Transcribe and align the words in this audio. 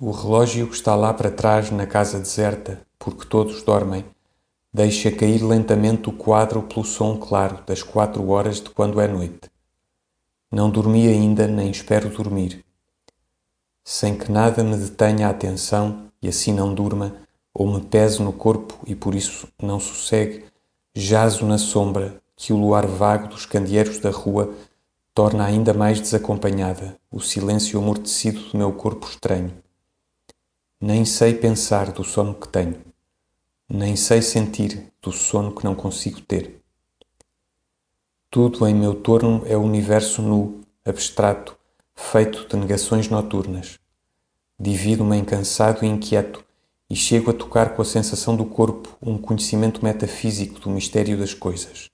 O 0.00 0.12
relógio 0.12 0.68
que 0.68 0.76
está 0.76 0.94
lá 0.94 1.12
para 1.12 1.28
trás 1.28 1.72
na 1.72 1.84
casa 1.84 2.20
deserta, 2.20 2.80
porque 3.00 3.26
todos 3.26 3.64
dormem, 3.64 4.04
deixa 4.72 5.10
cair 5.10 5.42
lentamente 5.42 6.08
o 6.08 6.12
quadro 6.12 6.62
pelo 6.62 6.84
som 6.84 7.16
claro 7.18 7.64
das 7.66 7.82
quatro 7.82 8.28
horas 8.28 8.60
de 8.60 8.70
quando 8.70 9.00
é 9.00 9.08
noite. 9.08 9.50
Não 10.52 10.70
dormi 10.70 11.08
ainda, 11.08 11.48
nem 11.48 11.68
espero 11.68 12.10
dormir. 12.10 12.64
Sem 13.82 14.16
que 14.16 14.30
nada 14.30 14.62
me 14.62 14.76
detenha 14.76 15.26
a 15.26 15.30
atenção 15.30 16.08
e 16.22 16.28
assim 16.28 16.52
não 16.52 16.72
durma, 16.72 17.16
ou 17.52 17.66
me 17.66 17.80
pese 17.80 18.22
no 18.22 18.32
corpo 18.32 18.78
e 18.86 18.94
por 18.94 19.16
isso 19.16 19.48
não 19.60 19.80
sossegue, 19.80 20.44
jazo 20.94 21.44
na 21.44 21.58
sombra 21.58 22.22
que 22.36 22.52
o 22.52 22.56
luar 22.56 22.86
vago 22.86 23.26
dos 23.26 23.46
candeeiros 23.46 23.98
da 23.98 24.10
rua 24.10 24.54
torna 25.12 25.44
ainda 25.44 25.74
mais 25.74 26.00
desacompanhada 26.00 26.96
o 27.10 27.18
silêncio 27.18 27.80
amortecido 27.80 28.38
do 28.52 28.56
meu 28.56 28.72
corpo 28.72 29.04
estranho. 29.08 29.52
Nem 30.80 31.04
sei 31.04 31.34
pensar 31.34 31.90
do 31.90 32.04
sono 32.04 32.32
que 32.32 32.46
tenho, 32.46 32.80
nem 33.68 33.96
sei 33.96 34.22
sentir 34.22 34.92
do 35.02 35.10
sono 35.10 35.52
que 35.52 35.64
não 35.64 35.74
consigo 35.74 36.20
ter. 36.20 36.62
Tudo 38.30 38.64
em 38.64 38.76
meu 38.76 38.94
torno 38.94 39.42
é 39.46 39.56
o 39.56 39.60
universo 39.60 40.22
nu, 40.22 40.60
abstrato, 40.84 41.58
feito 41.96 42.46
de 42.46 42.56
negações 42.56 43.08
noturnas. 43.08 43.80
Divido-me 44.56 45.16
em 45.16 45.24
cansado 45.24 45.84
e 45.84 45.88
inquieto 45.88 46.44
e 46.88 46.94
chego 46.94 47.32
a 47.32 47.34
tocar 47.34 47.74
com 47.74 47.82
a 47.82 47.84
sensação 47.84 48.36
do 48.36 48.44
corpo 48.44 48.96
um 49.02 49.18
conhecimento 49.18 49.84
metafísico 49.84 50.60
do 50.60 50.70
mistério 50.70 51.18
das 51.18 51.34
coisas. 51.34 51.88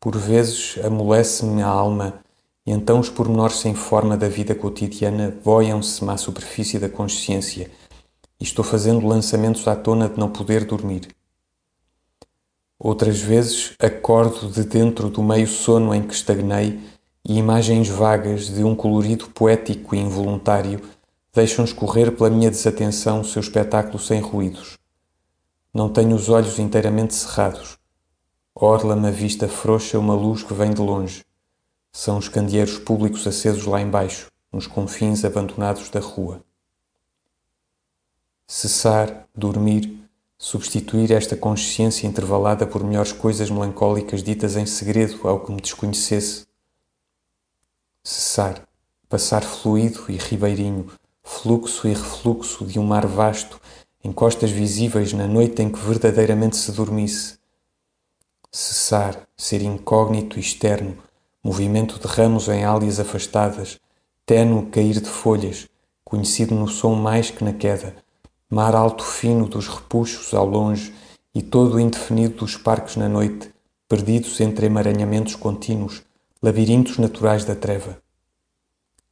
Por 0.00 0.18
vezes 0.18 0.78
amolece-me 0.84 1.62
a 1.62 1.68
alma 1.68 2.25
e 2.66 2.72
então 2.72 2.98
os 2.98 3.08
pormenores 3.08 3.56
sem 3.56 3.74
forma 3.74 4.16
da 4.16 4.28
vida 4.28 4.54
cotidiana 4.54 5.38
voiam-se-me 5.44 6.10
à 6.10 6.16
superfície 6.16 6.78
da 6.78 6.88
consciência 6.88 7.70
e 8.40 8.44
estou 8.44 8.64
fazendo 8.64 9.06
lançamentos 9.06 9.68
à 9.68 9.76
tona 9.76 10.08
de 10.08 10.18
não 10.18 10.28
poder 10.28 10.64
dormir. 10.64 11.08
Outras 12.78 13.20
vezes 13.20 13.74
acordo 13.78 14.50
de 14.50 14.64
dentro 14.64 15.08
do 15.08 15.22
meio 15.22 15.46
sono 15.46 15.94
em 15.94 16.02
que 16.02 16.12
estagnei 16.12 16.78
e 17.24 17.38
imagens 17.38 17.88
vagas 17.88 18.48
de 18.48 18.62
um 18.62 18.74
colorido 18.74 19.28
poético 19.28 19.94
e 19.94 19.98
involuntário 19.98 20.80
deixam 21.32 21.64
escorrer 21.64 22.12
pela 22.12 22.30
minha 22.30 22.50
desatenção 22.50 23.20
o 23.20 23.24
seu 23.24 23.40
espetáculo 23.40 23.98
sem 23.98 24.20
ruídos. 24.20 24.76
Não 25.72 25.88
tenho 25.88 26.16
os 26.16 26.28
olhos 26.28 26.58
inteiramente 26.58 27.14
cerrados. 27.14 27.78
Orla-me 28.54 29.08
a 29.08 29.10
vista 29.10 29.46
frouxa 29.46 29.98
uma 29.98 30.14
luz 30.14 30.42
que 30.42 30.54
vem 30.54 30.72
de 30.72 30.80
longe. 30.80 31.25
São 31.96 32.18
os 32.18 32.28
candeeiros 32.28 32.78
públicos 32.78 33.26
acesos 33.26 33.64
lá 33.64 33.80
embaixo, 33.80 34.30
nos 34.52 34.66
confins 34.66 35.24
abandonados 35.24 35.88
da 35.88 35.98
rua. 35.98 36.44
Cessar, 38.46 39.26
dormir, 39.34 40.06
substituir 40.36 41.10
esta 41.10 41.34
consciência 41.38 42.06
intervalada 42.06 42.66
por 42.66 42.84
melhores 42.84 43.12
coisas 43.12 43.48
melancólicas 43.48 44.22
ditas 44.22 44.56
em 44.56 44.66
segredo 44.66 45.26
ao 45.26 45.40
que 45.40 45.50
me 45.50 45.58
desconhecesse. 45.58 46.46
Cessar, 48.04 48.68
passar 49.08 49.42
fluido 49.42 50.04
e 50.10 50.18
ribeirinho, 50.18 50.92
fluxo 51.22 51.88
e 51.88 51.94
refluxo 51.94 52.66
de 52.66 52.78
um 52.78 52.84
mar 52.84 53.06
vasto, 53.06 53.58
em 54.04 54.12
costas 54.12 54.50
visíveis 54.50 55.14
na 55.14 55.26
noite 55.26 55.62
em 55.62 55.72
que 55.72 55.78
verdadeiramente 55.78 56.58
se 56.58 56.72
dormisse. 56.72 57.38
Cessar, 58.52 59.26
ser 59.34 59.62
incógnito 59.62 60.36
e 60.36 60.40
externo, 60.40 61.06
movimento 61.46 62.00
de 62.00 62.08
ramos 62.08 62.48
em 62.48 62.64
álias 62.64 62.98
afastadas, 62.98 63.78
ténue 64.26 64.66
cair 64.66 65.00
de 65.00 65.08
folhas, 65.08 65.68
conhecido 66.04 66.56
no 66.56 66.66
som 66.66 66.96
mais 66.96 67.30
que 67.30 67.44
na 67.44 67.52
queda, 67.52 67.94
mar 68.50 68.74
alto 68.74 69.04
fino 69.04 69.46
dos 69.46 69.68
repuxos 69.68 70.34
ao 70.34 70.44
longe 70.44 70.92
e 71.32 71.40
todo 71.40 71.78
indefinido 71.78 72.38
dos 72.38 72.56
parques 72.56 72.96
na 72.96 73.08
noite, 73.08 73.48
perdidos 73.88 74.40
entre 74.40 74.66
emaranhamentos 74.66 75.36
contínuos, 75.36 76.02
labirintos 76.42 76.98
naturais 76.98 77.44
da 77.44 77.54
treva. 77.54 77.96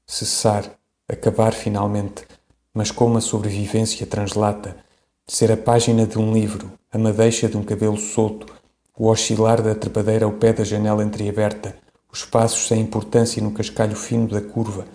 Cessar, 0.05 0.69
acabar 1.09 1.53
finalmente, 1.53 2.27
mas 2.75 2.91
com 2.91 3.06
uma 3.06 3.21
sobrevivência 3.21 4.05
translata, 4.09 4.77
ser 5.25 5.53
a 5.53 5.56
página 5.56 6.05
de 6.05 6.19
um 6.19 6.33
livro, 6.33 6.73
a 6.91 6.99
madeixa 6.99 7.49
de 7.49 7.56
um 7.56 7.62
cabelo 7.62 7.97
solto, 7.97 8.53
o 8.99 9.06
oscilar 9.06 9.62
da 9.62 9.77
trepadeira 9.77 10.25
ao 10.25 10.33
pé 10.33 10.53
da 10.53 10.65
janela 10.65 11.05
entreaberta, 11.05 11.84
os 12.14 12.25
passos 12.25 12.69
sem 12.69 12.80
importância 12.80 13.42
no 13.42 13.50
cascalho 13.50 13.97
fino 13.97 14.28
da 14.28 14.41
curva, 14.41 14.86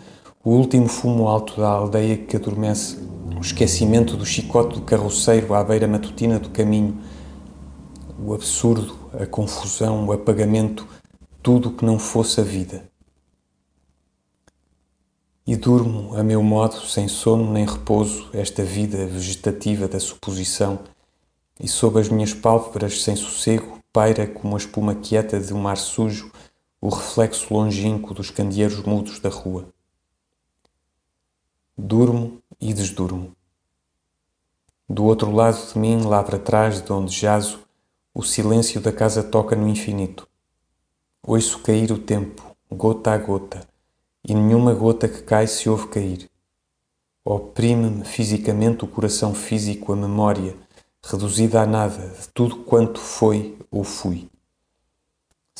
o 0.41 0.51
último 0.51 0.87
fumo 0.87 1.27
alto 1.27 1.59
da 1.59 1.67
aldeia 1.67 2.15
que 2.15 2.37
adormece, 2.37 2.97
o 3.35 3.41
esquecimento 3.41 4.15
do 4.15 4.25
chicote 4.25 4.75
do 4.75 4.85
carroceiro 4.85 5.53
à 5.53 5.61
beira 5.61 5.85
matutina 5.85 6.39
do 6.39 6.49
caminho, 6.49 6.97
o 8.25 8.33
absurdo, 8.33 8.95
a 9.19 9.25
confusão, 9.25 10.05
o 10.07 10.13
apagamento, 10.13 10.87
tudo 11.43 11.67
o 11.67 11.73
que 11.73 11.83
não 11.83 11.99
fosse 11.99 12.39
a 12.39 12.43
vida. 12.43 12.85
E 15.45 15.57
durmo 15.57 16.15
a 16.15 16.23
meu 16.23 16.41
modo, 16.41 16.79
sem 16.85 17.09
sono 17.09 17.51
nem 17.51 17.65
repouso, 17.65 18.29
esta 18.31 18.63
vida 18.63 19.05
vegetativa 19.05 19.89
da 19.89 19.99
suposição, 19.99 20.79
e 21.59 21.67
sob 21.67 21.99
as 21.99 22.07
minhas 22.07 22.33
pálpebras 22.33 23.03
sem 23.03 23.17
sossego 23.17 23.77
paira 23.91 24.25
como 24.25 24.55
a 24.55 24.57
espuma 24.57 24.95
quieta 24.95 25.37
de 25.37 25.53
um 25.53 25.59
mar 25.59 25.75
sujo 25.75 26.31
o 26.81 26.87
reflexo 26.87 27.53
longínquo 27.53 28.13
dos 28.13 28.31
candeeiros 28.31 28.81
mudos 28.83 29.19
da 29.19 29.27
rua. 29.27 29.67
Durmo 31.77 32.41
e 32.59 32.73
desdurmo. 32.73 33.35
Do 34.87 35.03
outro 35.03 35.29
lado 35.31 35.57
de 35.73 35.77
mim, 35.77 36.03
lá 36.03 36.23
para 36.23 36.39
trás 36.39 36.81
de 36.81 36.91
onde 36.93 37.13
jazo, 37.13 37.59
o 38.13 38.23
silêncio 38.23 38.79
da 38.79 38.93
casa 38.93 39.21
toca 39.21 39.57
no 39.57 39.67
infinito. 39.67 40.25
Ouço 41.21 41.59
cair 41.59 41.91
o 41.91 41.99
tempo, 41.99 42.55
gota 42.71 43.11
a 43.11 43.17
gota, 43.17 43.67
e 44.23 44.33
nenhuma 44.33 44.73
gota 44.73 45.09
que 45.09 45.21
cai 45.21 45.47
se 45.47 45.69
ouve 45.69 45.89
cair. 45.89 46.29
Oprime-me 47.25 48.05
fisicamente 48.05 48.85
o 48.85 48.87
coração 48.87 49.33
físico, 49.33 49.91
a 49.91 49.97
memória, 49.97 50.55
reduzida 51.03 51.61
a 51.61 51.65
nada 51.65 52.07
de 52.07 52.29
tudo 52.29 52.63
quanto 52.63 53.01
foi 53.01 53.57
ou 53.69 53.83
fui. 53.83 54.28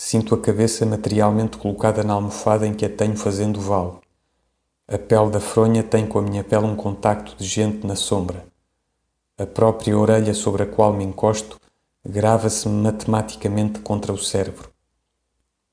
Sinto 0.02 0.34
a 0.34 0.40
cabeça 0.40 0.86
materialmente 0.86 1.58
colocada 1.58 2.06
na 2.06 2.14
almofada 2.14 2.66
em 2.66 2.74
que 2.74 2.86
a 2.86 2.90
tenho 2.90 3.18
fazendo 3.18 3.60
vale. 3.60 4.00
A 4.88 4.98
pele 4.98 5.30
da 5.30 5.42
fronha 5.42 5.84
tem 5.84 6.08
com 6.08 6.20
a 6.20 6.22
minha 6.22 6.42
pele 6.42 6.66
um 6.66 6.76
contacto 6.76 7.36
de 7.36 7.46
gente 7.46 7.86
na 7.86 7.98
sombra. 7.98 8.48
A 9.38 9.46
própria 9.46 9.98
orelha 9.98 10.34
sobre 10.34 10.64
a 10.64 10.66
qual 10.66 10.94
me 10.94 11.04
encosto 11.04 11.60
grava-se 12.04 12.70
matematicamente 12.70 13.82
contra 13.82 14.14
o 14.14 14.18
cérebro. 14.18 14.72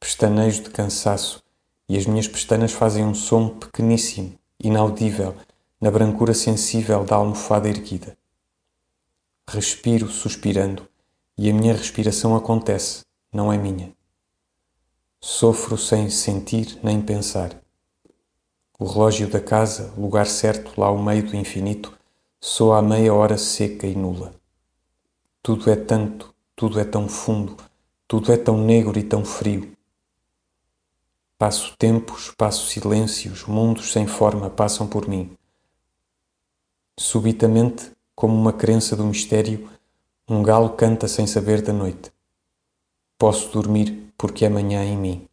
Pestanejo 0.01 0.65
de 0.65 0.71
cansaço 0.71 1.41
e 1.89 1.97
as 1.97 2.05
minhas 2.05 2.27
pestanas 2.27 2.73
fazem 2.73 3.05
um 3.05 3.15
som 3.15 3.49
pequeníssimo, 3.49 4.35
inaudível, 4.59 5.37
na 5.81 5.89
brancura 5.89 6.35
sensível 6.35 7.05
da 7.05 7.15
almofada 7.15 7.69
erguida. 7.69 8.19
Respiro 9.49 10.09
suspirando 10.09 10.83
e 11.39 11.49
a 11.49 11.55
minha 11.55 11.75
respiração 11.75 12.35
acontece, 12.35 13.05
não 13.33 13.53
é 13.53 13.57
minha. 13.57 13.96
Sofro 15.21 15.79
sem 15.79 16.11
sentir 16.11 16.79
nem 16.83 17.01
pensar. 17.01 17.61
O 18.79 18.85
relógio 18.85 19.29
da 19.29 19.41
casa, 19.41 19.93
lugar 19.97 20.27
certo 20.27 20.79
lá 20.79 20.89
ao 20.89 20.99
meio 20.99 21.27
do 21.27 21.35
infinito, 21.35 21.97
soa 22.41 22.79
a 22.79 22.83
meia 22.83 23.13
hora 23.13 23.39
seca 23.39 23.87
e 23.87 23.95
nula. 23.95 24.35
Tudo 25.43 25.71
é 25.71 25.77
tanto, 25.77 26.35
tudo 26.55 26.79
é 26.79 26.85
tão 26.85 27.09
fundo, 27.09 27.57
tudo 28.07 28.31
é 28.33 28.37
tão 28.37 28.59
negro 28.59 28.99
e 28.99 29.03
tão 29.03 29.25
frio. 29.25 29.73
Passo 31.39 31.75
tempos, 31.77 32.31
passo 32.37 32.67
silêncios, 32.67 33.45
mundos 33.45 33.93
sem 33.93 34.07
forma 34.07 34.51
passam 34.51 34.87
por 34.87 35.09
mim. 35.09 35.37
Subitamente, 36.99 37.91
como 38.15 38.35
uma 38.35 38.53
crença 38.53 38.95
do 38.95 39.05
mistério, 39.05 39.69
um 40.29 40.43
galo 40.43 40.71
canta 40.71 41.09
sem 41.09 41.27
saber 41.27 41.63
da 41.63 41.73
noite. 41.73 42.16
Posso 43.19 43.51
dormir 43.51 44.13
porque 44.19 44.45
é 44.45 44.49
manhã 44.51 44.85
em 44.85 44.95
mim. 44.95 45.29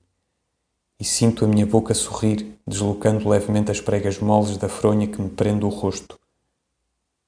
E 0.98 1.04
sinto 1.04 1.44
a 1.44 1.48
minha 1.50 1.66
boca 1.66 1.94
sorrir, 1.94 2.58
deslocando 2.66 3.28
levemente 3.28 3.72
as 3.72 3.82
pregas 3.82 4.20
moles 4.20 4.56
da 4.56 4.70
fronha 4.70 5.06
que 5.06 5.22
me 5.22 5.30
prende 5.30 5.66
o 5.66 5.68
rosto. 5.68 6.18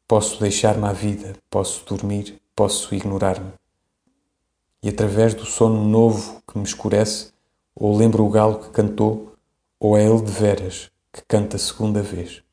Posso 0.08 0.40
deixar-me 0.40 0.86
à 0.86 0.94
vida, 0.94 1.36
posso 1.50 1.84
dormir, 1.86 2.42
posso 2.56 2.96
ignorar-me. 2.96 3.52
E 4.82 4.88
através 4.88 5.34
do 5.34 5.44
sono 5.44 5.84
novo 5.84 6.42
que 6.48 6.58
me 6.58 6.64
escurece, 6.64 7.34
ou 7.76 7.98
lembro 7.98 8.24
o 8.24 8.30
galo 8.30 8.60
que 8.60 8.70
cantou, 8.70 9.34
ou 9.78 9.98
é 9.98 10.06
ele 10.06 10.22
de 10.22 10.32
veras 10.32 10.90
que 11.12 11.22
canta 11.28 11.58
segunda 11.58 12.02
vez. 12.02 12.45